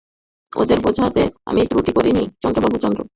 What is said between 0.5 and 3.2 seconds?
ওঁদের বোঝাতে আমি ত্রুটি করি নি চন্দ্রবাবু– চন্দ্র।